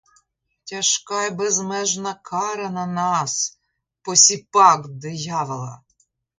[0.63, 3.59] Тяжка й безмежна кара на нас,
[4.01, 5.81] посіпак диявола!